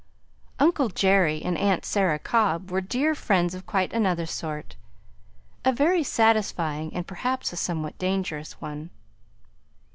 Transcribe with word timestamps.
"Uncle 0.57 0.89
Jerry" 0.89 1.43
and 1.43 1.55
"aunt 1.59 1.85
Sarah" 1.85 2.17
Cobb 2.17 2.71
were 2.71 2.81
dear 2.81 3.13
friends 3.13 3.53
of 3.53 3.67
quite 3.67 3.93
another 3.93 4.25
sort, 4.25 4.75
a 5.63 5.71
very 5.71 6.01
satisfying 6.01 6.91
and 6.95 7.05
perhaps 7.05 7.53
a 7.53 7.55
somewhat 7.55 7.99
dangerous 7.99 8.53
one. 8.59 8.89